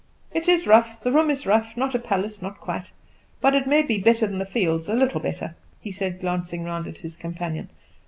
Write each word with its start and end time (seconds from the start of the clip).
"It 0.31 0.47
is 0.49 0.65
rough, 0.65 1.03
the 1.03 1.11
room 1.11 1.29
is 1.29 1.45
rough; 1.45 1.77
not 1.77 1.93
a 1.93 1.99
palace 1.99 2.41
not 2.41 2.59
quite. 2.59 2.89
But 3.39 3.53
it 3.53 3.67
may 3.67 3.83
be 3.83 3.99
better 3.99 4.25
than 4.25 4.39
the 4.39 4.45
fields, 4.47 4.89
a 4.89 4.95
little 4.95 5.19
better!" 5.21 5.55
he 5.79 5.91
said, 5.91 6.19
glancing 6.21 6.63
round 6.63 6.87
at 6.87 6.97
his 6.97 7.15
companion. 7.15 7.69